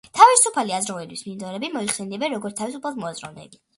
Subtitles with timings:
[0.19, 3.63] თავისუფალი აზროვნების მიმდევრები მოიხსენიებიან, როგორც თავისუფლად მოაზროვნეები.